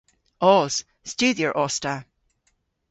[0.55, 0.75] Os.
[1.11, 1.95] Studhyer os ta.